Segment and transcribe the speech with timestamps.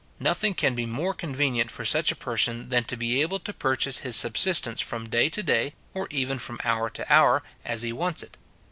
[0.19, 3.99] Nothing can be more convenient for such a person than to be able to purchase
[3.99, 8.23] his subsistence from day to day, or even from hour to hour, as he wants
[8.23, 8.35] it.